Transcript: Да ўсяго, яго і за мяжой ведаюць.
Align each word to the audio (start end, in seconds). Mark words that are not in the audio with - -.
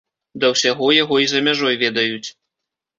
Да 0.43 0.49
ўсяго, 0.53 0.89
яго 1.03 1.21
і 1.27 1.29
за 1.35 1.45
мяжой 1.51 1.81
ведаюць. 1.87 2.29